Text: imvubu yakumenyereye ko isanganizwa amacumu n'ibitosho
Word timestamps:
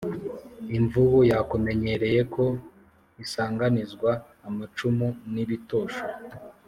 imvubu 0.77 1.17
yakumenyereye 1.31 2.21
ko 2.33 2.45
isanganizwa 3.23 4.11
amacumu 4.47 5.07
n'ibitosho 5.33 6.03